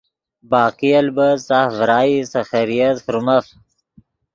[0.51, 3.45] باقی البت ساف ڤرائی سے خیریت فرمف۔